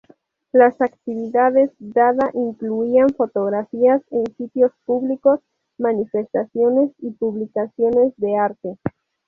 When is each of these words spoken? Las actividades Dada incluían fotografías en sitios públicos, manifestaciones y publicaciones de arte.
Las 0.51 0.81
actividades 0.81 1.69
Dada 1.77 2.31
incluían 2.33 3.09
fotografías 3.11 4.01
en 4.09 4.35
sitios 4.35 4.71
públicos, 4.85 5.39
manifestaciones 5.77 6.89
y 6.97 7.11
publicaciones 7.11 8.11
de 8.17 8.35
arte. 8.35 8.79